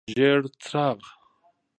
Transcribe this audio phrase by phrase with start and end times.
[0.13, 0.99] ژیړ څراغ: